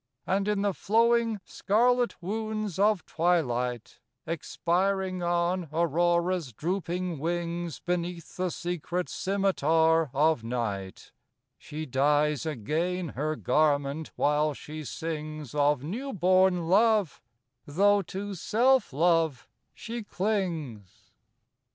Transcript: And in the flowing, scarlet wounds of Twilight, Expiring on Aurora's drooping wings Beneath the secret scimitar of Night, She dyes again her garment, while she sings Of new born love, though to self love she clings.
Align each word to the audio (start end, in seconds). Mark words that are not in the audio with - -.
And 0.25 0.47
in 0.47 0.63
the 0.63 0.73
flowing, 0.73 1.39
scarlet 1.45 2.23
wounds 2.23 2.79
of 2.79 3.05
Twilight, 3.05 3.99
Expiring 4.25 5.21
on 5.21 5.69
Aurora's 5.71 6.53
drooping 6.53 7.19
wings 7.19 7.79
Beneath 7.79 8.35
the 8.35 8.49
secret 8.49 9.09
scimitar 9.09 10.09
of 10.11 10.43
Night, 10.43 11.11
She 11.59 11.85
dyes 11.85 12.47
again 12.47 13.09
her 13.09 13.35
garment, 13.35 14.11
while 14.15 14.55
she 14.55 14.83
sings 14.85 15.53
Of 15.53 15.83
new 15.83 16.13
born 16.13 16.67
love, 16.67 17.21
though 17.67 18.01
to 18.01 18.33
self 18.33 18.91
love 18.93 19.47
she 19.71 20.01
clings. 20.01 21.11